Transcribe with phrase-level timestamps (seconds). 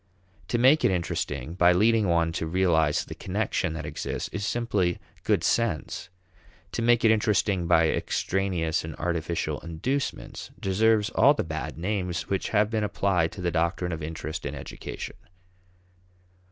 [0.47, 4.97] To make it interesting by leading one to realize the connection that exists is simply
[5.23, 6.09] good sense;
[6.71, 12.49] to make it interesting by extraneous and artificial inducements deserves all the bad names which
[12.49, 15.17] have been applied to the doctrine of interest in education.